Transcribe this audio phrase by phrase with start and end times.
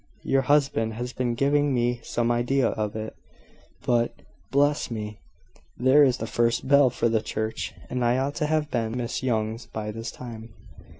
[0.23, 3.15] Your husband has been giving me some idea of it,
[3.85, 4.13] but...
[4.49, 5.19] Bless me!
[5.77, 9.21] there is the first bell for church; and I ought to have been at Miss
[9.21, 10.55] Young's by this time.